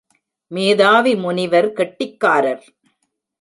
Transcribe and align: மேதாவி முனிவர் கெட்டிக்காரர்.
மேதாவி 0.51 1.13
முனிவர் 1.15 1.69
கெட்டிக்காரர். 1.73 2.65